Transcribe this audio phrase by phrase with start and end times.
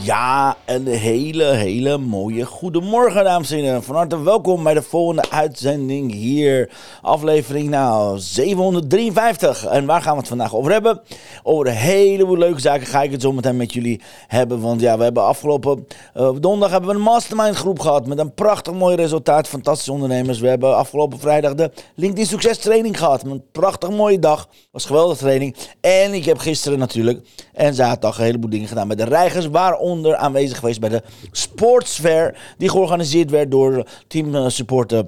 [0.00, 3.82] Ja, een hele, hele mooie goedemorgen, dames en heren.
[3.82, 6.70] Van harte welkom bij de volgende uitzending hier.
[7.02, 9.64] Aflevering nou 753.
[9.64, 11.00] En waar gaan we het vandaag over hebben?
[11.42, 14.60] Over een heleboel leuke zaken ga ik het zo meteen met jullie hebben.
[14.60, 18.06] Want ja, we hebben afgelopen uh, donderdag hebben we een mastermind groep gehad.
[18.06, 19.48] Met een prachtig mooi resultaat.
[19.48, 20.40] Fantastische ondernemers.
[20.40, 23.24] We hebben afgelopen vrijdag de LinkedIn Succes training gehad.
[23.24, 24.48] Een prachtig mooie dag.
[24.70, 25.56] Was een geweldige training.
[25.80, 27.20] En ik heb gisteren natuurlijk
[27.52, 29.48] en zaterdag een heleboel dingen gedaan met de reigers.
[29.86, 32.54] Waaronder aanwezig geweest bij de Sportsfair.
[32.58, 35.02] Die georganiseerd werd door Team Support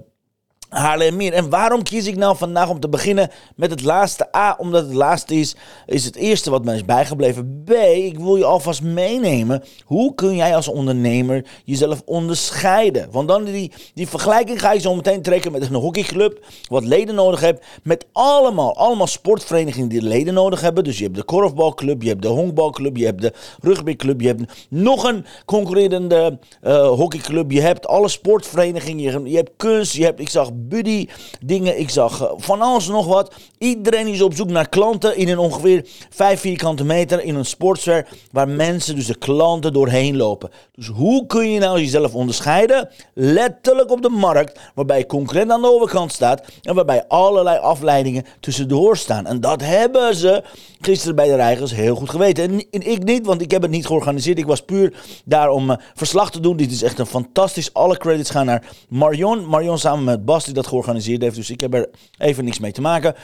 [0.68, 1.32] Haarlemmeer.
[1.32, 4.36] En waarom kies ik nou vandaag om te beginnen met het laatste?
[4.36, 7.62] A, omdat het laatste is, is het eerste wat me is bijgebleven.
[7.64, 9.62] B, ik wil je alvast meenemen.
[9.84, 13.08] Hoe kun jij als ondernemer jezelf onderscheiden?
[13.10, 17.14] Want dan die, die vergelijking ga je zo meteen trekken met een hockeyclub, wat leden
[17.14, 17.64] nodig hebt.
[17.82, 20.84] Met allemaal, allemaal sportverenigingen die leden nodig hebben.
[20.84, 24.52] Dus je hebt de korfbalclub, je hebt de honkbalclub, je hebt de rugbyclub, je hebt
[24.68, 27.50] nog een concurrerende uh, hockeyclub.
[27.50, 31.08] Je hebt alle sportverenigingen, je je hebt kunst, je hebt, ik zag buddy
[31.40, 31.78] dingen.
[31.78, 33.34] Ik zag uh, van alles nog wat.
[33.58, 38.08] Iedereen is op zoek naar klanten in een ongeveer 5 vierkante meter in een sportsfair
[38.32, 40.50] waar mensen, dus de klanten, doorheen lopen.
[40.72, 42.88] Dus hoe kun je nou jezelf onderscheiden?
[43.14, 48.96] Letterlijk op de markt, waarbij concurrent aan de overkant staat en waarbij allerlei afleidingen tussendoor
[48.96, 49.26] staan.
[49.26, 50.42] En dat hebben ze
[50.80, 52.50] gisteren bij de reigers heel goed geweten.
[52.70, 54.38] En, ik niet, want ik heb het niet georganiseerd.
[54.38, 54.94] Ik was puur
[55.24, 56.56] daar om uh, verslag te doen.
[56.56, 57.74] Dit is echt een fantastisch.
[57.74, 59.48] Alle credits gaan naar Marion.
[59.48, 61.36] Marion samen met Bas dat georganiseerd heeft.
[61.36, 63.14] Dus ik heb er even niks mee te maken.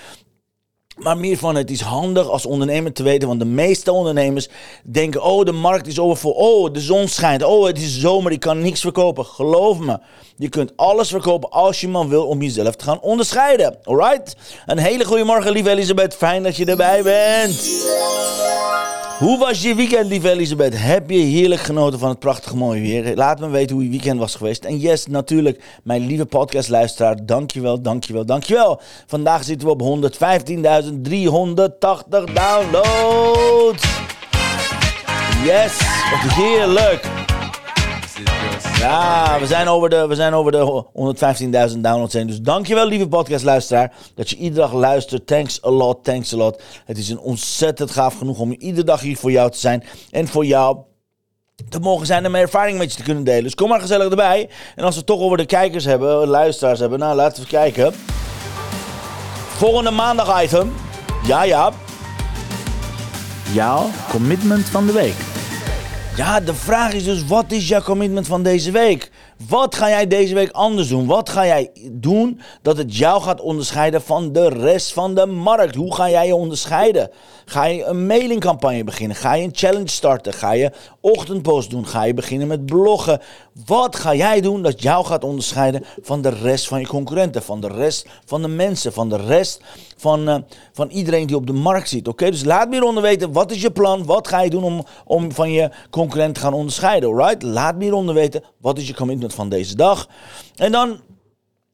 [0.95, 3.29] Maar meer van het is handig als ondernemer te weten.
[3.29, 4.49] Want de meeste ondernemers
[4.85, 6.33] denken: oh, de markt is overvol.
[6.33, 7.43] Oh, de zon schijnt.
[7.43, 8.33] Oh, het is zomer.
[8.33, 9.25] Ik kan niks verkopen.
[9.25, 9.99] Geloof me.
[10.37, 13.79] Je kunt alles verkopen als je maar wil om jezelf te gaan onderscheiden.
[13.83, 14.37] Alright?
[14.67, 16.15] Een hele goede morgen, lieve Elisabeth.
[16.15, 18.44] Fijn dat je erbij bent.
[19.19, 20.73] Hoe was je weekend, lieve Elisabeth?
[20.77, 23.17] Heb je heerlijk genoten van het prachtige mooie weer?
[23.17, 24.65] Laat me weten hoe je weekend was geweest.
[24.65, 28.81] En yes, natuurlijk, mijn lieve podcastluisteraar, dankjewel, dankjewel, dankjewel.
[29.07, 29.87] Vandaag zitten we op 115.380
[32.33, 33.83] downloads.
[35.45, 35.79] Yes,
[36.11, 37.24] wat heerlijk.
[38.85, 40.85] Ja, we zijn over de, we zijn over de
[41.73, 42.27] 115.000 downloads heen.
[42.27, 45.27] Dus dankjewel, lieve podcastluisteraar, dat je iedere dag luistert.
[45.27, 46.63] Thanks a lot, thanks a lot.
[46.85, 49.85] Het is een ontzettend gaaf genoeg om iedere dag hier voor jou te zijn.
[50.11, 50.77] En voor jou
[51.69, 53.43] te mogen zijn en mijn ervaring met je te kunnen delen.
[53.43, 54.49] Dus kom maar gezellig erbij.
[54.77, 57.93] En als we het toch over de kijkers hebben, luisteraars hebben, nou laten we kijken.
[59.57, 60.73] Volgende maandag item.
[61.27, 61.73] Ja, ja.
[63.53, 65.34] Jouw commitment van de week.
[66.17, 69.11] Ja, de vraag is dus, wat is jouw commitment van deze week?
[69.49, 71.07] Wat ga jij deze week anders doen?
[71.07, 75.75] Wat ga jij doen dat het jou gaat onderscheiden van de rest van de markt?
[75.75, 77.11] Hoe ga jij je onderscheiden?
[77.45, 79.17] Ga je een mailingcampagne beginnen?
[79.17, 80.33] Ga je een challenge starten?
[80.33, 81.87] Ga je ochtendpost doen?
[81.87, 83.21] Ga je beginnen met bloggen?
[83.67, 87.43] Wat ga jij doen dat jou gaat onderscheiden van de rest van je concurrenten?
[87.43, 88.93] Van de rest van de mensen?
[88.93, 89.61] Van de rest
[89.97, 90.37] van, uh,
[90.73, 92.09] van iedereen die op de markt zit?
[92.09, 93.33] Oké, dus laat me hieronder weten.
[93.33, 94.05] Wat is je plan?
[94.05, 97.09] Wat ga je doen om, om van je concurrent te gaan onderscheiden?
[97.09, 97.43] Alright?
[97.43, 98.43] Laat me hieronder weten.
[98.61, 100.09] Wat is je commitment van deze dag?
[100.55, 101.01] En dan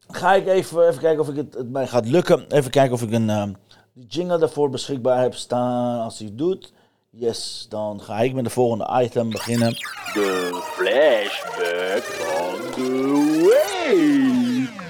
[0.09, 2.45] ga ik even, even kijken of ik het, mij gaat lukken.
[2.49, 3.57] Even kijken of ik een...
[3.93, 6.01] Die jingle daarvoor beschikbaar heb staan.
[6.01, 6.73] Als hij doet,
[7.11, 9.71] yes, dan ga ik met de volgende item beginnen.
[10.13, 13.23] De flashback van de
[13.85, 14.81] week.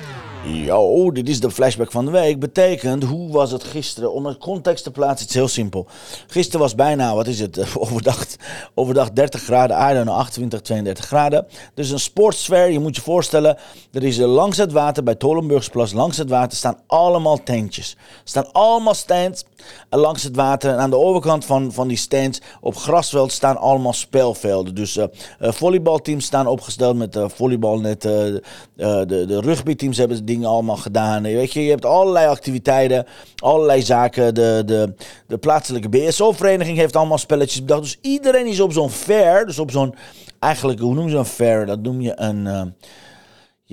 [0.70, 2.40] Yo, dit is de flashback van de week.
[2.40, 4.12] Betekent, hoe was het gisteren?
[4.12, 5.86] Om het context te plaatsen, het is heel simpel.
[6.26, 8.26] Gisteren was bijna, wat is het, overdag,
[8.74, 11.46] overdag 30 graden, aarde 28, 32 graden.
[11.74, 13.56] Dus een sportsfeer, je moet je voorstellen,
[13.92, 17.96] er is langs het water, bij Tolenburgsplas, langs het water staan allemaal tentjes.
[17.98, 19.44] Er staan allemaal stands
[19.90, 20.72] langs het water.
[20.72, 24.74] En aan de overkant van, van die stands op grasveld staan allemaal spelvelden.
[24.74, 25.04] Dus uh,
[25.38, 28.42] volleybalteams staan opgesteld met uh, volleybalnetten.
[28.74, 31.22] de, de rugbyteams hebben dingen allemaal gedaan.
[31.22, 34.34] Weet je, je hebt allerlei activiteiten, allerlei zaken.
[34.34, 34.94] De, de,
[35.26, 37.82] de plaatselijke BSO-vereniging heeft allemaal spelletjes bedacht.
[37.82, 39.94] Dus iedereen is op zo'n fair, dus op zo'n,
[40.38, 41.66] eigenlijk, hoe noem je zo'n fair?
[41.66, 42.74] Dat noem je een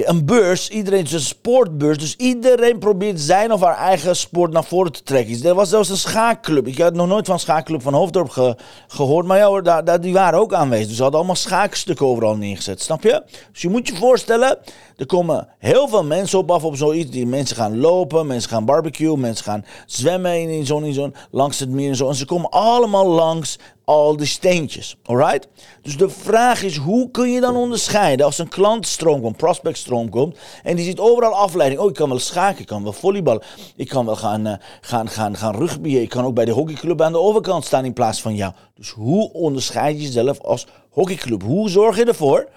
[0.05, 4.63] een beurs, iedereen is een sportbeurs, dus iedereen probeert zijn of haar eigen sport naar
[4.63, 5.45] voren te trekken.
[5.45, 6.67] Er was zelfs een schaakclub.
[6.67, 8.55] Ik had nog nooit van schaakclub van Hoofddorp
[8.87, 10.87] gehoord, maar ja hoor, daar, die waren ook aanwezig.
[10.87, 13.23] Dus ze hadden allemaal schaakstukken overal neergezet, snap je?
[13.51, 14.57] Dus je moet je voorstellen,
[14.97, 17.11] er komen heel veel mensen op af op zoiets.
[17.11, 21.69] Die mensen gaan lopen, mensen gaan barbecuen, mensen gaan zwemmen in zo'n, zo'n, langs het
[21.69, 22.07] meer en zo.
[22.07, 24.97] En ze komen allemaal langs al die steentjes.
[25.03, 25.47] Alright?
[25.81, 30.37] Dus de vraag is, hoe kun je dan onderscheiden als een klantstroom komt, prospectstroom komt,
[30.63, 31.81] en die ziet overal afleiding.
[31.81, 33.43] Oh, ik kan wel schaken, ik kan wel volleyballen,
[33.75, 37.01] ik kan wel gaan, uh, gaan, gaan, gaan rugbyen, ik kan ook bij de hockeyclub
[37.01, 38.53] aan de overkant staan in plaats van jou.
[38.75, 41.43] Dus hoe onderscheid je jezelf als hockeyclub?
[41.43, 42.49] Hoe zorg je ervoor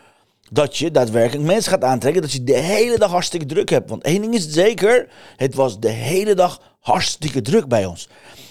[0.51, 3.91] dat je daadwerkelijk mensen gaat aantrekken, dat je de hele dag hartstikke druk hebt?
[3.91, 8.09] Want één ding is zeker, het was de hele dag hartstikke druk bij ons.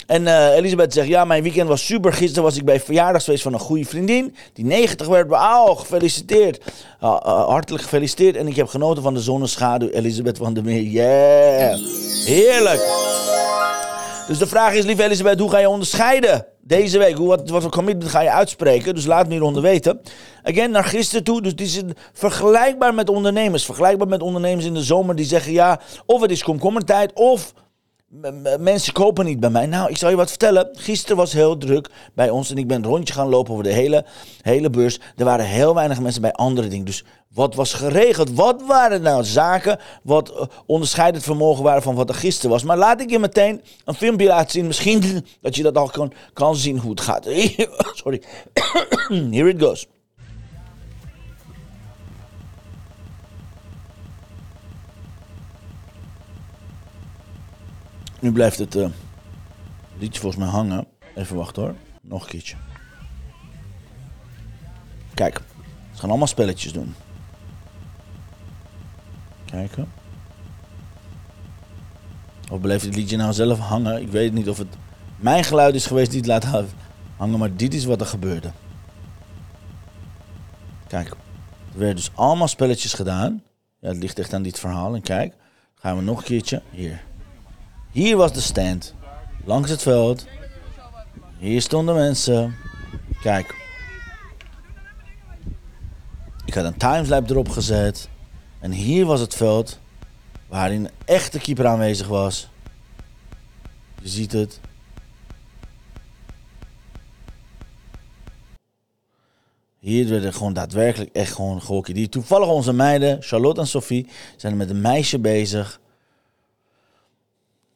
[0.08, 2.14] En uh, Elisabeth zegt, ja, mijn weekend was super.
[2.14, 4.36] Gisteren was ik bij verjaardagsfeest van een goede vriendin.
[4.54, 5.32] Die 90 werd.
[5.32, 6.58] Oh, gefeliciteerd.
[6.58, 6.64] Uh,
[7.26, 8.36] uh, hartelijk gefeliciteerd.
[8.36, 9.90] En ik heb genoten van de zonneschaduw.
[9.90, 10.82] Elisabeth van der Meer.
[10.82, 11.80] Yeah.
[12.26, 13.08] Heerlijk.
[14.28, 17.16] Dus de vraag is, lieve Elisabeth, hoe ga je onderscheiden deze week?
[17.16, 18.96] Hoe, wat, wat voor commitment ga je uitspreken?
[18.96, 20.02] Dus laat me hieronder weten.
[20.44, 21.42] Again, naar gisteren toe.
[21.42, 21.82] Dus die is
[22.14, 23.66] vergelijkbaar met ondernemers.
[23.66, 27.54] Vergelijkbaar met ondernemers in de zomer die zeggen, ja, of het is komkommertijd, of
[28.60, 29.66] mensen kopen niet bij mij.
[29.66, 30.70] Nou, ik zal je wat vertellen.
[30.72, 33.74] Gisteren was heel druk bij ons en ik ben een rondje gaan lopen over de
[33.74, 34.06] hele,
[34.42, 35.00] hele beurs.
[35.16, 36.86] Er waren heel weinig mensen bij andere dingen.
[36.86, 37.04] Dus
[37.34, 38.32] wat was geregeld?
[38.32, 42.64] Wat waren nou zaken wat uh, onderscheidend vermogen waren van wat er gisteren was?
[42.64, 44.68] Maar laat ik je meteen een filmpje laten zien.
[44.68, 47.26] Misschien dat je dat al kan, kan zien hoe het gaat.
[48.04, 48.22] Sorry.
[49.32, 49.88] Here it goes.
[58.20, 58.88] Nu blijft het uh,
[59.98, 60.88] liedje volgens mij hangen.
[61.16, 61.76] Even wachten hoor.
[62.02, 62.56] Nog een keertje.
[65.14, 65.42] Kijk,
[65.92, 66.96] ze gaan allemaal spelletjes doen.
[69.46, 69.92] Kijken.
[72.52, 74.02] Of blijft het liedje nou zelf hangen?
[74.02, 74.76] Ik weet niet of het
[75.16, 76.68] mijn geluid is geweest die het laat
[77.18, 78.52] hangen, maar dit is wat er gebeurde.
[80.88, 81.10] Kijk,
[81.74, 83.44] er werden dus allemaal spelletjes gedaan.
[83.80, 84.96] Ja, het ligt echt aan dit verhaal.
[84.96, 85.34] En kijk,
[85.76, 86.62] gaan we nog een keertje.
[86.70, 87.02] Hier.
[87.92, 88.94] Hier was de stand.
[89.46, 90.26] Langs het veld.
[91.38, 92.56] Hier stonden mensen.
[93.22, 93.56] Kijk.
[96.46, 98.10] Ik had een timeslap erop gezet.
[98.60, 99.80] En hier was het veld.
[100.48, 102.50] Waarin een echte keeper aanwezig was.
[104.02, 104.60] Je ziet het.
[109.80, 111.98] Hier werden gewoon daadwerkelijk echt gewoon gehockeyd.
[111.98, 114.08] Die toevallig onze meiden, Charlotte en Sophie,
[114.38, 115.80] zijn met een meisje bezig.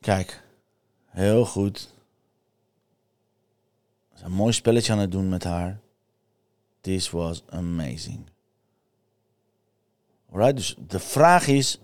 [0.04, 0.44] Kijk,
[1.06, 1.90] heel goed.
[4.14, 5.80] Zijn een mooi spelletje aan het doen met haar.
[6.82, 8.20] This was amazing.
[10.32, 11.80] Alright, dus de vraag is,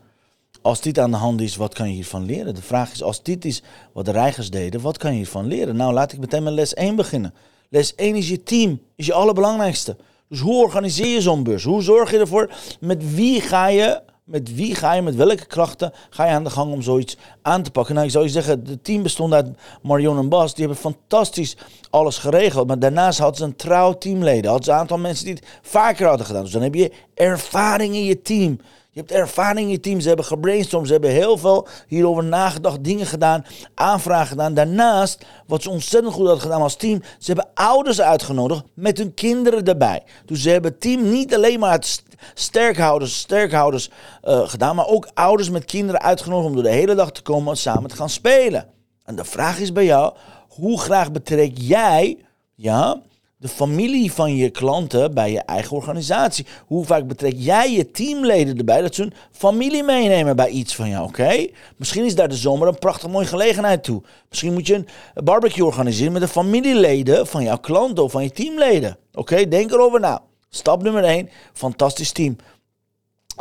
[0.62, 2.56] als dit aan de hand is, wat kan je hiervan leren?
[2.56, 3.63] De vraag is, als dit is
[3.94, 5.75] wat de reigers deden, wat kan je hiervan leren?
[5.75, 7.33] Nou, laat ik meteen met les 1 beginnen.
[7.69, 9.98] Les 1 is je team, is je allerbelangrijkste.
[10.27, 11.63] Dus hoe organiseer je zo'n beurs?
[11.63, 12.54] Hoe zorg je ervoor?
[12.80, 16.50] Met wie ga je met wie ga je, met welke krachten ga je aan de
[16.50, 17.94] gang om zoiets aan te pakken?
[17.94, 19.48] Nou, ik zou je zeggen, het team bestond uit
[19.81, 20.54] Marion en Bas.
[20.54, 21.58] Die hebben fantastisch
[21.90, 22.68] alles geregeld.
[22.68, 24.50] Maar daarnaast hadden ze een trouw teamleden.
[24.50, 26.44] Hadden ze een aantal mensen die het vaker hadden gedaan.
[26.44, 28.60] Dus dan heb je ervaring in je team.
[28.92, 30.00] Je hebt ervaring in je team.
[30.00, 30.88] Ze hebben gebrainstormd.
[30.88, 34.53] Ze hebben heel veel hierover nagedacht, dingen gedaan, aanvragen gedaan.
[34.53, 39.13] Daarnaast, wat ze ontzettend goed hadden gedaan als team, ze hebben ouders uitgenodigd met hun
[39.13, 40.03] kinderen erbij.
[40.25, 42.03] Dus ze hebben het team niet alleen maar uit
[42.34, 43.90] sterkhouders, sterkhouders
[44.24, 47.52] uh, gedaan, maar ook ouders met kinderen uitgenodigd om door de hele dag te komen
[47.52, 48.68] en samen te gaan spelen.
[49.06, 50.14] En de vraag is bij jou,
[50.48, 52.18] hoe graag betrek jij
[52.56, 53.02] ja,
[53.38, 56.46] de familie van je klanten bij je eigen organisatie?
[56.66, 60.90] Hoe vaak betrek jij je teamleden erbij dat ze hun familie meenemen bij iets van
[60.90, 61.48] jou, oké?
[61.78, 64.02] Misschien is daar de zomer een prachtig mooie gelegenheid toe.
[64.30, 64.88] Misschien moet je een
[65.24, 68.98] barbecue organiseren met de familieleden van jouw klanten of van je teamleden.
[69.14, 70.22] Oké, denk erover na.
[70.50, 72.36] Stap nummer 1, fantastisch team.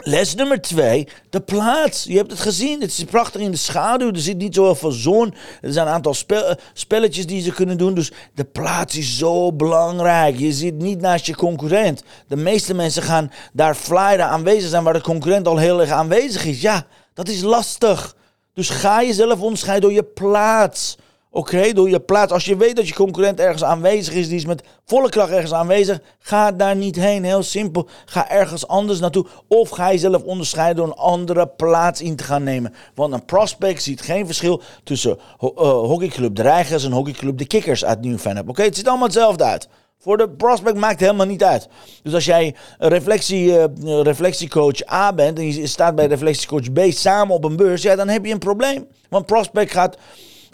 [0.00, 2.05] Les nummer 2, de plaats.
[2.05, 4.12] Je hebt het gezien, het is prachtig in de schaduw.
[4.12, 5.35] Er zit niet zoveel van zon.
[5.61, 7.95] Er zijn een aantal spel, spelletjes die ze kunnen doen.
[7.95, 10.38] Dus de plaats is zo belangrijk.
[10.38, 12.03] Je zit niet naast je concurrent.
[12.27, 16.45] De meeste mensen gaan daar flyeren aanwezig zijn waar de concurrent al heel erg aanwezig
[16.45, 16.61] is.
[16.61, 18.17] Ja, dat is lastig.
[18.53, 20.97] Dus ga jezelf onderscheiden door je plaats.
[21.38, 22.33] Oké, door je plaats.
[22.33, 25.52] Als je weet dat je concurrent ergens aanwezig is, die is met volle kracht ergens
[25.52, 27.25] aanwezig, ga daar niet heen.
[27.25, 27.88] Heel simpel.
[28.04, 29.26] Ga ergens anders naartoe.
[29.49, 32.75] Of ga jezelf onderscheiden door een andere plaats in te gaan nemen.
[32.95, 37.85] Want een prospect ziet geen verschil tussen uh, hockeyclub De Reigers en hockeyclub De Kikkers
[37.85, 38.49] uit Nieuw-Vennep.
[38.49, 39.68] Oké, het ziet allemaal hetzelfde uit.
[39.99, 41.68] Voor de prospect maakt helemaal niet uit.
[42.02, 43.64] Dus als jij reflectie, uh,
[44.02, 48.09] reflectiecoach A bent en je staat bij reflectiecoach B samen op een beurs, ja, dan
[48.09, 48.87] heb je een probleem.
[49.09, 49.97] Want prospect gaat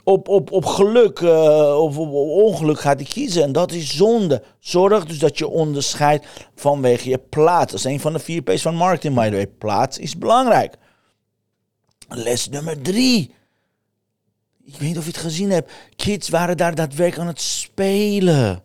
[0.04, 3.42] op, op, op geluk uh, of op, ongeluk gaat hij kiezen.
[3.42, 4.42] En dat is zonde.
[4.58, 7.70] Zorg dus dat je onderscheidt vanwege je plaats.
[7.70, 9.46] Dat is een van de vier P's van marketing, by the way.
[9.46, 10.74] Plaats is belangrijk.
[12.08, 13.34] Les nummer drie.
[14.64, 15.72] Ik weet niet of je het gezien hebt.
[15.96, 18.62] Kids waren daar daadwerkelijk aan het spelen.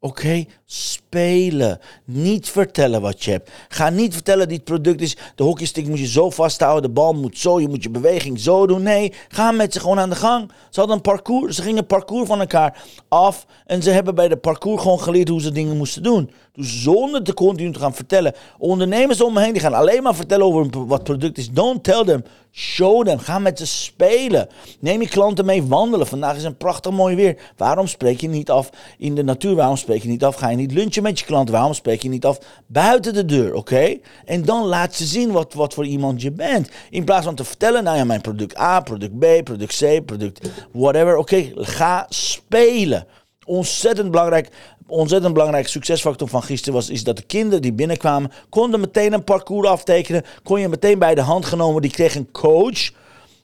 [0.00, 1.78] Oké, spelen.
[2.04, 3.50] Niet vertellen wat je hebt.
[3.68, 5.16] Ga niet vertellen dit product is.
[5.34, 6.82] De hockeystick moet je zo vasthouden.
[6.82, 7.60] De bal moet zo.
[7.60, 8.82] Je moet je beweging zo doen.
[8.82, 10.50] Nee, ga met ze gewoon aan de gang.
[10.70, 11.56] Ze hadden een parcours.
[11.56, 13.46] Ze gingen parcours van elkaar af.
[13.66, 16.30] En ze hebben bij de parcours gewoon geleerd hoe ze dingen moesten doen.
[16.56, 18.34] Zonder te continu te gaan vertellen.
[18.58, 21.50] Ondernemers om me heen die gaan alleen maar vertellen over wat product is.
[21.50, 22.24] Don't tell them.
[22.52, 23.18] Show them.
[23.18, 24.48] Ga met ze spelen.
[24.80, 26.06] Neem je klanten mee wandelen.
[26.06, 27.38] Vandaag is een prachtig mooi weer.
[27.56, 29.54] Waarom spreek je niet af in de natuur?
[29.54, 30.34] Waarom spreek je niet af?
[30.34, 31.54] Ga je niet lunchen met je klanten?
[31.54, 33.54] Waarom spreek je niet af buiten de deur?
[33.54, 33.96] Oké?
[34.24, 36.68] En dan laat ze zien wat, wat voor iemand je bent.
[36.90, 40.48] In plaats van te vertellen, nou ja, mijn product A, product B, product C, product
[40.72, 41.16] whatever.
[41.16, 43.06] Oké, ga spelen.
[43.44, 44.48] Ontzettend belangrijk
[44.86, 49.24] ontzettend belangrijk succesfactor van gisteren was is dat de kinderen die binnenkwamen konden meteen een
[49.24, 50.24] parcours aftekenen.
[50.42, 51.82] Kon je meteen bij de hand genomen.
[51.82, 52.90] Die kreeg een coach.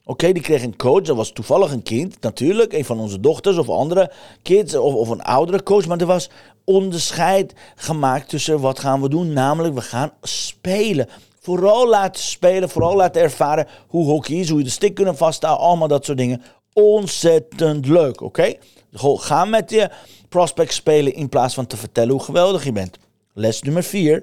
[0.04, 1.02] Oké, die kreeg een coach.
[1.02, 2.72] Dat was toevallig een kind, natuurlijk.
[2.72, 4.75] Een van onze dochters of andere kids.
[4.75, 5.87] Of, of een oudere coach.
[5.87, 6.30] Maar er was
[6.64, 9.32] onderscheid gemaakt tussen wat gaan we doen.
[9.32, 11.08] Namelijk, we gaan spelen.
[11.40, 12.68] Vooral laten spelen.
[12.68, 14.49] Vooral laten ervaren hoe hockey is.
[14.49, 15.66] Hoe je de stick kunnen vasthouden.
[15.66, 16.42] Allemaal dat soort dingen.
[16.72, 18.24] Ontzettend leuk, oké?
[18.24, 18.58] Okay?
[19.18, 19.90] Ga met je
[20.28, 22.98] prospect spelen in plaats van te vertellen hoe geweldig je bent.
[23.32, 24.22] Les nummer 4.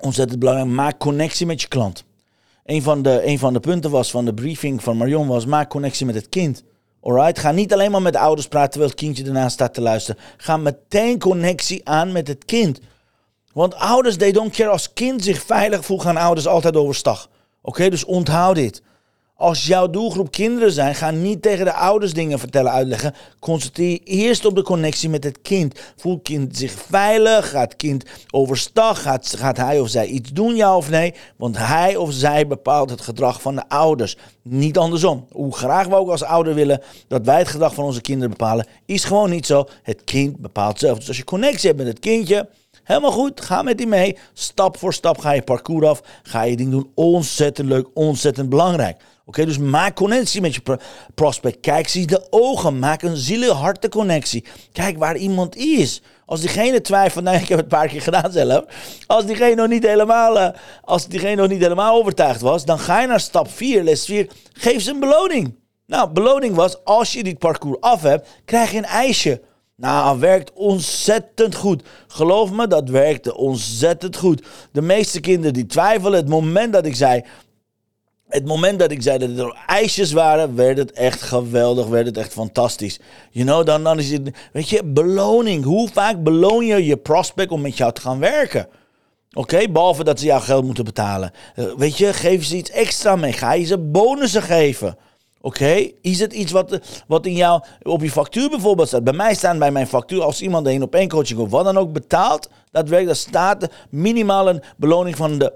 [0.00, 0.70] Ontzettend belangrijk.
[0.70, 2.04] Maak connectie met je klant.
[2.64, 5.70] Een van, de, een van de punten was van de briefing van Marion was maak
[5.70, 6.62] connectie met het kind.
[7.00, 7.38] Alright?
[7.38, 10.20] Ga niet alleen maar met de ouders praten terwijl het kindje ernaast staat te luisteren.
[10.36, 12.80] Ga meteen connectie aan met het kind.
[13.52, 14.70] Want ouders, they don't care.
[14.70, 17.28] Als kind zich veilig voelt, gaan ouders altijd overstag.
[17.62, 18.82] Oké, dus onthoud dit.
[19.38, 23.14] Als jouw doelgroep kinderen zijn, ga niet tegen de ouders dingen vertellen, uitleggen.
[23.38, 25.80] Concentreer eerst op de connectie met het kind.
[25.96, 27.50] Voelt kind zich veilig?
[27.50, 29.02] Gaat het kind overstag?
[29.02, 31.14] Gaat, gaat hij of zij iets doen, ja of nee?
[31.36, 34.16] Want hij of zij bepaalt het gedrag van de ouders.
[34.42, 35.26] Niet andersom.
[35.30, 38.66] Hoe graag we ook als ouder willen dat wij het gedrag van onze kinderen bepalen,
[38.86, 39.68] is gewoon niet zo.
[39.82, 40.98] Het kind bepaalt zelf.
[40.98, 42.48] Dus als je connectie hebt met het kindje,
[42.86, 44.16] Helemaal goed, ga met die mee.
[44.32, 46.02] Stap voor stap ga je parcours af.
[46.22, 46.90] Ga je ding doen.
[46.94, 49.00] Ontzettend leuk, ontzettend belangrijk.
[49.28, 50.78] Oké, dus maak connectie met je
[51.14, 51.60] prospect.
[51.60, 52.78] Kijk zie de ogen.
[52.78, 54.44] Maak een zielenharte connectie.
[54.72, 56.02] Kijk waar iemand is.
[56.26, 58.64] Als diegene twijfelt, nou ik heb het een paar keer gedaan zelf.
[59.06, 60.48] Als diegene nog niet helemaal, uh,
[60.82, 64.28] als diegene nog niet helemaal overtuigd was, dan ga je naar stap 4, les 4.
[64.52, 65.54] Geef ze een beloning.
[65.86, 69.40] Nou, beloning was, als je dit parcours af hebt, krijg je een ijsje.
[69.76, 71.82] Nou, werkt ontzettend goed.
[72.06, 74.46] Geloof me, dat werkte ontzettend goed.
[74.72, 77.24] De meeste kinderen die twijfelen, het moment dat ik zei,
[78.28, 82.16] het moment dat ik zei dat er ijsjes waren, werd het echt geweldig, werd het
[82.16, 83.00] echt fantastisch.
[83.30, 85.64] You know, dan, dan is het, weet je, beloning.
[85.64, 88.68] Hoe vaak beloon je je prospect om met jou te gaan werken?
[89.32, 91.30] Oké, behalve dat ze jou geld moeten betalen.
[91.56, 93.32] Uh, weet je, geef ze iets extra mee.
[93.32, 94.96] Ga je ze bonussen geven.
[95.40, 99.04] Oké, is het iets wat, wat in jou op je factuur bijvoorbeeld staat?
[99.04, 101.78] Bij mij staan bij mijn factuur, als iemand een op één coaching of wat dan
[101.78, 105.52] ook betaalt, dat werkt, daar staat minimaal een beloning van de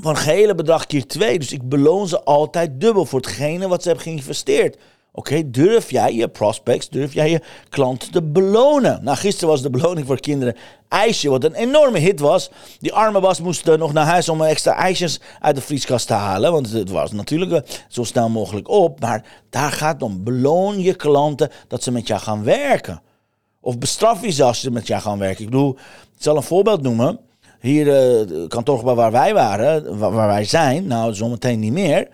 [0.00, 1.38] van het gehele bedrag keer twee.
[1.38, 4.76] Dus ik beloon ze altijd dubbel voor hetgene wat ze hebben geïnvesteerd.
[5.12, 9.04] Oké, durf jij je prospects, durf jij je klanten te belonen?
[9.04, 10.56] Nou, gisteren was de beloning voor kinderen
[10.88, 12.50] ijsje, wat een enorme hit was.
[12.80, 16.52] Die arme was moest nog naar huis om extra ijsjes uit de vrieskast te halen.
[16.52, 19.00] Want het was natuurlijk eh, zo snel mogelijk op.
[19.00, 20.24] Maar daar gaat om.
[20.24, 23.02] Beloon je klanten dat ze met jou gaan werken.
[23.60, 25.44] Of bestraf je ze als ze met jou gaan werken.
[25.44, 25.76] Ik bedoel,
[26.16, 27.20] ik zal een voorbeeld noemen.
[27.66, 27.86] Hier,
[28.30, 32.08] uh, kantoor waar wij waren, waar, wij zijn, nou zometeen niet meer,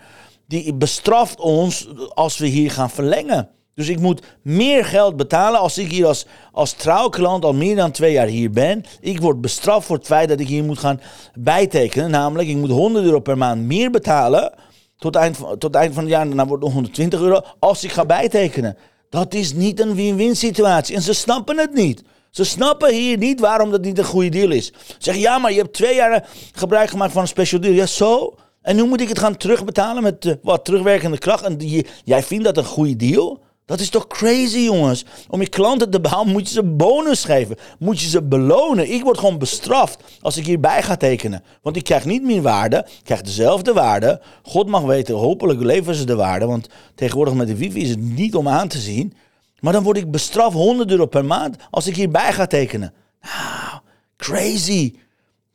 [0.47, 3.49] die bestraft ons als we hier gaan verlengen.
[3.75, 7.91] Dus ik moet meer geld betalen als ik hier als, als trouwklant al meer dan
[7.91, 8.85] twee jaar hier ben.
[9.01, 11.01] Ik word bestraft voor het feit dat ik hier moet gaan
[11.35, 12.11] bijtekenen.
[12.11, 14.53] Namelijk, ik moet 100 euro per maand meer betalen.
[14.97, 17.93] Tot eind, tot het eind van het jaar, dan wordt het 120 euro als ik
[17.93, 18.77] ga bijtekenen.
[19.09, 20.95] Dat is niet een win-win situatie.
[20.95, 22.03] En ze snappen het niet.
[22.33, 24.67] Ze snappen hier niet waarom dat niet een goede deal is.
[24.67, 27.75] Ze zeggen, ja, maar je hebt twee jaar gebruik gemaakt van een special deal.
[27.75, 28.35] Ja, zo?
[28.63, 31.45] En nu moet ik het gaan terugbetalen met uh, wat terugwerkende kracht.
[31.45, 33.41] En die, jij vindt dat een goede deal?
[33.65, 35.05] Dat is toch crazy, jongens?
[35.29, 37.57] Om je klanten te behouden moet je ze bonus geven.
[37.79, 38.93] Moet je ze belonen.
[38.93, 41.43] Ik word gewoon bestraft als ik hierbij ga tekenen.
[41.63, 42.77] Want ik krijg niet meer waarde.
[42.77, 44.21] Ik krijg dezelfde waarde.
[44.43, 46.47] God mag weten, hopelijk leveren ze de waarde.
[46.47, 49.15] Want tegenwoordig met de wifi is het niet om aan te zien.
[49.63, 52.93] Maar dan word ik bestraft 100 euro per maand als ik hierbij ga tekenen.
[53.21, 53.81] Nou,
[54.17, 54.95] crazy.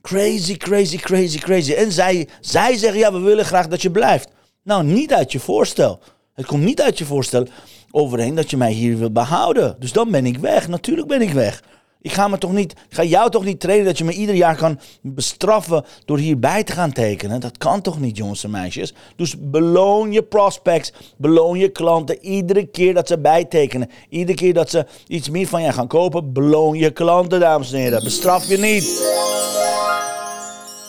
[0.02, 1.74] Crazy, crazy, crazy, crazy.
[1.74, 4.30] En zij, zij zeggen, ja, we willen graag dat je blijft.
[4.64, 6.00] Nou, niet uit je voorstel.
[6.34, 7.48] Het komt niet uit je voorstel
[7.92, 9.76] overheen dat je mij hier wil behouden.
[9.80, 10.68] Dus dan ben ik weg.
[10.68, 11.64] Natuurlijk ben ik weg.
[12.08, 14.56] Ik ga, me toch niet, ga jou toch niet trainen dat je me ieder jaar
[14.56, 17.40] kan bestraffen door hierbij te gaan tekenen.
[17.40, 18.94] Dat kan toch niet, jongens en meisjes?
[19.16, 23.90] Dus beloon je prospects, beloon je klanten iedere keer dat ze bijtekenen.
[24.10, 27.80] Iedere keer dat ze iets meer van je gaan kopen, beloon je klanten, dames en
[27.80, 28.04] heren.
[28.04, 28.86] Bestraf je niet.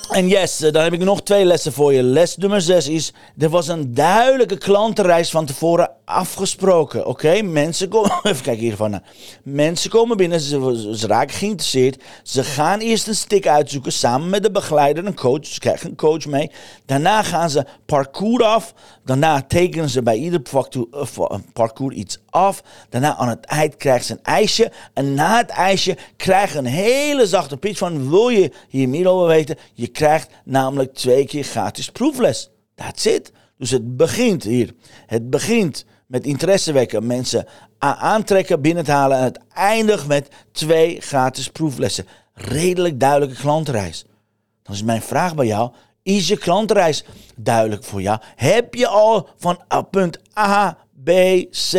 [0.08, 2.02] En yes, eh, dan heb ik nog twee lessen voor je.
[2.02, 7.06] Les nummer zes is, er was een duidelijke klantenreis van tevoren afgesproken.
[7.06, 9.00] Oké, mensen komen, even kijken hiervan.
[9.42, 12.02] Mensen komen binnen, ze, ze, raken geïnteresseerd.
[12.22, 15.46] Ze gaan eerst een stick uitzoeken samen met de begeleider, een coach.
[15.46, 16.50] Ze krijgen een coach mee.
[16.86, 18.74] Daarna gaan ze parcours af.
[19.04, 22.62] Daarna tekenen ze bij ieder eh, parcours iets af.
[22.88, 24.72] Daarna aan het eind krijgen ze een ijsje.
[24.94, 29.26] En na het ijsje krijgen een hele zachte pitch van, wil je hier meer over
[29.26, 29.56] weten?
[29.74, 32.50] Je krijgt namelijk twee keer gratis proefles.
[32.74, 33.32] That's it.
[33.56, 34.74] Dus het begint hier.
[35.06, 37.46] Het begint met interesse wekken, mensen
[37.78, 39.18] aantrekken, binnen te halen.
[39.18, 42.06] En het eindigt met twee gratis proeflessen.
[42.32, 44.04] Redelijk duidelijke klantreis.
[44.62, 47.04] Dan is mijn vraag bij jou: is je klantreis
[47.36, 48.18] duidelijk voor jou?
[48.36, 51.10] Heb je al van punt A, B,
[51.50, 51.70] C,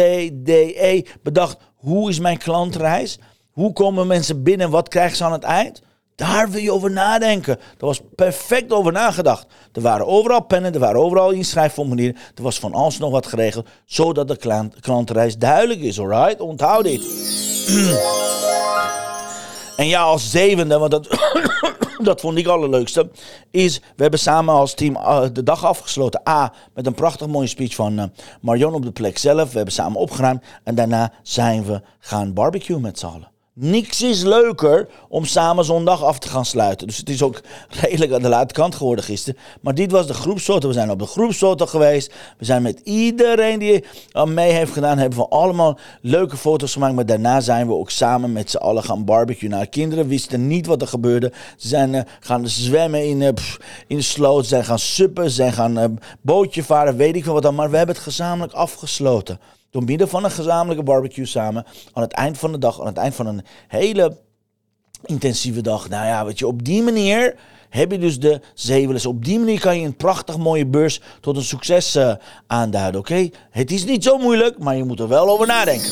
[0.43, 3.19] D, E bedacht hoe is mijn klantreis?
[3.51, 4.69] Hoe komen mensen binnen?
[4.69, 5.81] Wat krijgen ze aan het eind?
[6.19, 7.57] Daar wil je over nadenken.
[7.57, 9.47] Er was perfect over nagedacht.
[9.73, 12.15] Er waren overal pennen, er waren overal inschrijfformulieren.
[12.35, 16.41] Er was van alles nog wat geregeld, zodat de klant, klantreis duidelijk is, alright?
[16.41, 17.01] Onthoud dit.
[19.75, 21.07] en ja, als zevende, want dat,
[22.09, 23.09] dat vond ik allerleukste,
[23.51, 26.21] is we hebben samen als team uh, de dag afgesloten.
[26.29, 28.03] A, met een prachtig mooie speech van uh,
[28.41, 29.49] Marion op de plek zelf.
[29.49, 33.38] We hebben samen opgeruimd en daarna zijn we gaan barbecue met z'n allen.
[33.61, 36.87] Niks is leuker om samen zondag af te gaan sluiten.
[36.87, 39.39] Dus het is ook redelijk aan de late kant geworden gisteren.
[39.61, 40.67] Maar dit was de groepsfoto.
[40.67, 42.13] We zijn op de groepsfoto geweest.
[42.37, 43.83] We zijn met iedereen die
[44.25, 46.95] mee heeft gedaan, hebben we allemaal leuke foto's gemaakt.
[46.95, 49.49] Maar daarna zijn we ook samen met z'n allen gaan barbecuen.
[49.49, 51.31] Nou, kinderen wisten niet wat er gebeurde.
[51.57, 53.29] Ze zijn uh, gaan zwemmen in, uh,
[53.87, 54.43] in de sloot.
[54.43, 55.29] Ze zijn gaan suppen.
[55.29, 55.85] Ze zijn gaan uh,
[56.21, 56.97] bootje varen.
[56.97, 57.55] Weet ik veel wat dan.
[57.55, 59.39] Maar we hebben het gezamenlijk afgesloten.
[59.69, 61.65] Door middel van een gezamenlijke barbecue samen.
[61.93, 64.17] Aan het eind van de dag, aan het eind van een hele
[65.05, 65.89] intensieve dag.
[65.89, 67.35] Nou ja, weet je, op die manier
[67.69, 69.05] heb je dus de zeewelers.
[69.05, 72.13] Op die manier kan je een prachtig mooie beurs tot een succes uh,
[72.47, 73.29] aanduiden, oké?
[73.49, 75.91] Het is niet zo moeilijk, maar je moet er wel over nadenken.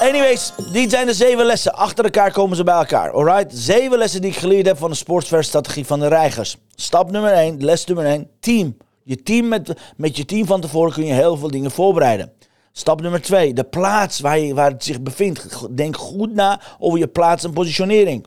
[0.00, 1.74] Anyways, dit zijn de zeven lessen.
[1.74, 3.52] Achter elkaar komen ze bij elkaar, alright?
[3.54, 6.56] Zeven lessen die ik geleerd heb van de sportsverstrategie van de reigers.
[6.74, 8.76] Stap nummer 1, les nummer 1, team.
[9.02, 12.32] Je team met, met je team van tevoren kun je heel veel dingen voorbereiden.
[12.72, 15.66] Stap nummer twee, de plaats waar, je, waar het zich bevindt.
[15.76, 18.26] Denk goed na over je plaats en positionering.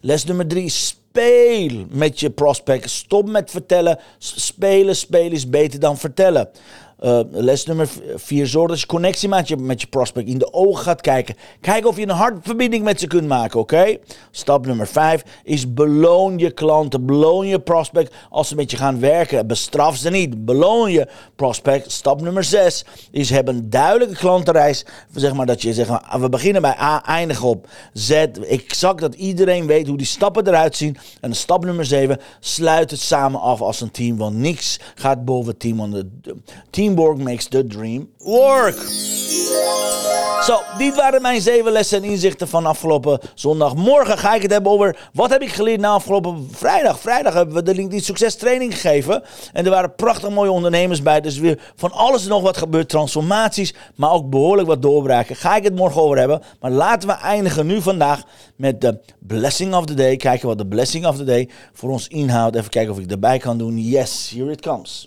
[0.00, 2.90] Les nummer drie, speel met je prospect.
[2.90, 3.98] Stop met vertellen.
[4.18, 6.50] Spelen, spelen is beter dan vertellen.
[7.00, 10.28] Uh, les nummer vier, zorg dat je connectie met je prospect.
[10.28, 11.36] In de ogen gaat kijken.
[11.60, 13.96] Kijk of je een hartverbinding met ze kunt maken, oké?
[14.30, 19.00] Stap nummer vijf is beloon je klanten, beloon je prospect als ze met je gaan
[19.00, 19.46] werken.
[19.46, 21.92] Bestraf ze niet, beloon je prospect.
[21.92, 24.84] Stap nummer zes is hebben een duidelijke klantenreis.
[25.14, 28.10] Zeg maar dat je zegt, we beginnen bij A, eindigen op Z.
[28.48, 30.96] Exact dat iedereen weet hoe die stappen eruit zien.
[31.20, 35.56] En stap nummer zeven, sluit het samen af als een team, want niks gaat boven
[35.56, 35.76] team.
[35.76, 36.06] Want het
[36.70, 38.76] team Teamwork makes the dream work.
[40.42, 43.74] Zo, dit waren mijn zeven lessen en inzichten van afgelopen zondag.
[43.74, 47.00] Morgen ga ik het hebben over wat heb ik geleerd na afgelopen vrijdag.
[47.00, 49.22] Vrijdag hebben we de LinkedIn Succes Training gegeven.
[49.52, 51.20] En er waren prachtig mooie ondernemers bij.
[51.20, 52.88] Dus weer van alles en nog wat gebeurd.
[52.88, 55.36] Transformaties, maar ook behoorlijk wat doorbraken.
[55.36, 56.42] Ga ik het morgen over hebben.
[56.60, 58.22] Maar laten we eindigen nu vandaag
[58.56, 60.16] met de Blessing of the Day.
[60.16, 62.56] Kijken wat de Blessing of the Day voor ons inhoudt.
[62.56, 63.78] Even kijken of ik erbij kan doen.
[63.78, 65.04] Yes, here it comes.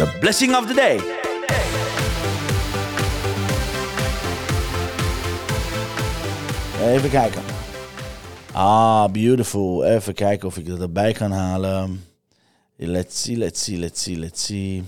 [0.00, 0.96] The blessing of the day.
[6.94, 7.42] Even kijken.
[8.52, 9.84] Ah, beautiful.
[9.84, 12.04] Even kijken of ik dat erbij kan halen.
[12.76, 14.82] Let's see, let's see, let's see, let's see.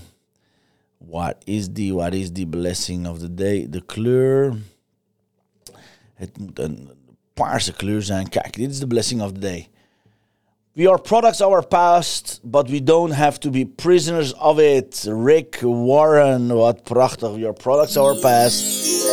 [0.97, 3.69] What is the, what is the blessing of the day?
[3.69, 4.57] De kleur.
[6.13, 6.89] Het moet een
[7.33, 8.29] paarse kleur zijn.
[8.29, 9.69] Kijk, dit is de blessing of the day.
[10.75, 15.05] We are products of our past, but we don't have to be prisoners of it.
[15.07, 17.35] Rick Warren, what prachtig.
[17.35, 19.12] We are products of our past.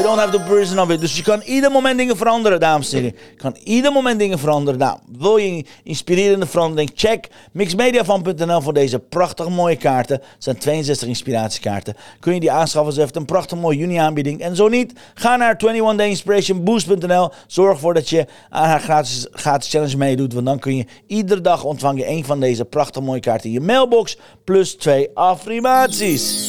[0.00, 1.00] You don't have the person of it.
[1.00, 3.18] Dus je kan ieder moment dingen veranderen, dames en heren.
[3.30, 4.78] Je kan ieder moment dingen veranderen.
[4.78, 6.90] Nou, wil je inspirerende verandering?
[6.94, 10.16] Check mixmediafan.nl voor deze prachtig mooie kaarten.
[10.16, 11.96] Het zijn 62 inspiratiekaarten.
[12.20, 12.92] Kun je die aanschaffen?
[12.92, 14.40] Ze heeft een prachtig mooie juni aanbieding.
[14.40, 17.30] En zo niet, ga naar 21dayinspirationboost.nl.
[17.46, 20.32] Zorg ervoor dat je aan haar gratis, gratis challenge meedoet.
[20.32, 23.54] Want dan kun je iedere dag ontvang je een van deze prachtig mooie kaarten in
[23.54, 24.18] je mailbox.
[24.44, 26.48] Plus twee affirmaties.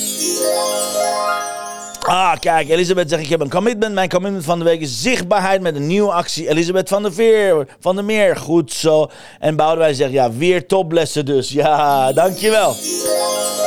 [2.08, 3.94] Ah, kijk, Elisabeth zegt, ik heb een commitment.
[3.94, 6.50] Mijn commitment van de week is zichtbaarheid met een nieuwe actie.
[6.50, 9.10] Elisabeth van der Veer, van der Meer, goed zo.
[9.40, 11.50] En Boudewijn zegt, ja, weer toplessen dus.
[11.50, 12.76] Ja, dankjewel.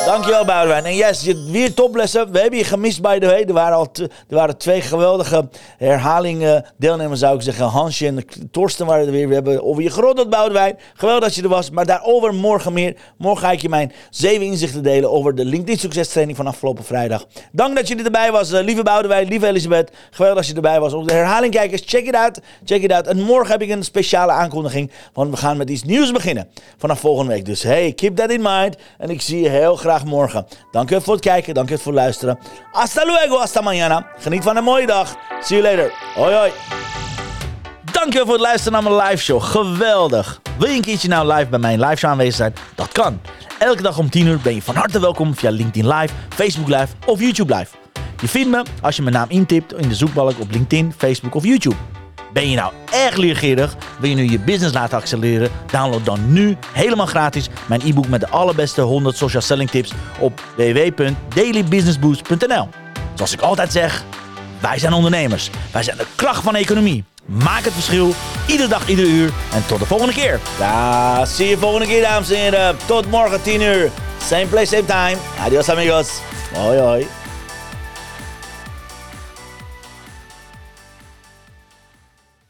[0.07, 0.85] Dankjewel, Boudewijn.
[0.85, 2.33] En yes, weer toplessen.
[2.33, 3.43] We hebben je gemist, by the way.
[3.43, 6.65] Er waren, al er waren twee geweldige herhalingen.
[6.77, 7.67] Deelnemers zou ik zeggen.
[7.67, 9.29] Hansje en Torsten waren er weer.
[9.29, 10.79] We hebben over je geroddeld, Boudewijn.
[10.95, 11.71] Geweldig dat je er was.
[11.71, 12.97] Maar daarover morgen meer.
[13.19, 17.27] Morgen ga ik je mijn zeven inzichten delen over de LinkedIn succestraining van afgelopen vrijdag.
[17.53, 19.91] Dank dat je erbij was, uh, lieve Boudewijn, lieve Elisabeth.
[20.11, 20.93] Geweldig dat je erbij was.
[20.93, 22.39] Op de herhaling kijkers, check it out.
[22.65, 23.07] Check it out.
[23.07, 24.91] En morgen heb ik een speciale aankondiging.
[25.13, 26.49] Want we gaan met iets nieuws beginnen.
[26.79, 27.45] Vanaf volgende week.
[27.45, 28.77] Dus hey, keep that in mind.
[28.99, 30.47] En ik zie je heel graag morgen.
[30.71, 32.39] Dank je voor het kijken, dank je voor het luisteren.
[32.73, 34.07] Hasta luego, hasta mañana.
[34.19, 35.17] Geniet van een mooie dag.
[35.41, 35.93] See you later.
[36.15, 36.51] Hoi hoi.
[37.93, 39.43] Dankjewel voor het luisteren naar mijn live show.
[39.43, 40.41] Geweldig.
[40.59, 42.55] Wil je een keertje nou live bij mijn live show aanwezig zijn?
[42.75, 43.21] Dat kan.
[43.59, 46.89] Elke dag om 10 uur ben je van harte welkom via LinkedIn Live, Facebook Live
[47.07, 47.84] of YouTube Live.
[48.25, 51.45] Je vindt me als je mijn naam intipt in de zoekbalk op LinkedIn, Facebook of
[51.45, 51.77] YouTube.
[52.33, 53.77] Ben je nou erg leergierig?
[53.99, 55.51] Wil je nu je business laten accelereren?
[55.71, 60.43] Download dan nu helemaal gratis mijn e-book met de allerbeste 100 social selling tips op
[60.57, 62.69] www.dailybusinessboost.nl.
[63.15, 64.05] Zoals ik altijd zeg,
[64.61, 65.51] wij zijn ondernemers.
[65.73, 67.05] Wij zijn de kracht van de economie.
[67.25, 68.15] Maak het verschil,
[68.47, 69.33] iedere dag, iedere uur.
[69.53, 70.41] En tot de volgende keer.
[70.59, 72.77] Ja, zie je volgende keer, dames en heren.
[72.87, 73.91] Tot morgen, 10 uur.
[74.23, 75.17] Same place, same time.
[75.45, 76.09] Adios, amigos.
[76.55, 77.07] Hoi, hoi.